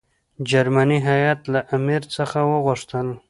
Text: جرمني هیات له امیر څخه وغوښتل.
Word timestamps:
جرمني 0.49 0.97
هیات 1.09 1.39
له 1.53 1.59
امیر 1.75 2.01
څخه 2.15 2.39
وغوښتل. 2.51 3.07